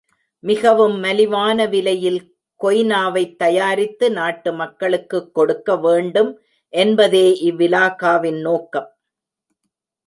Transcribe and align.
மிகவும் 0.43 1.03
மலிவான 1.03 1.67
விலையில் 1.69 2.35
கொய்னாவைத் 2.59 3.35
தயாரித்து 3.35 4.11
நாட்டு 4.11 4.53
மக்களுக்குக் 4.53 5.33
கொடுக்க 5.33 5.75
வேண்டும் 5.77 6.31
என்பதே 6.73 7.27
இவ்விலாகா 7.43 8.19
வின் 8.19 8.41
நோக்கம். 8.41 8.89